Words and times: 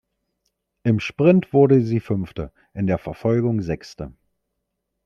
Im 0.81 0.99
Sprint 0.99 1.53
wurde 1.53 1.81
sie 1.83 1.99
dort 1.99 2.07
Fünfte, 2.07 2.51
in 2.73 2.87
der 2.87 2.97
Verfolgung 2.97 3.61
Sechste. 3.61 4.11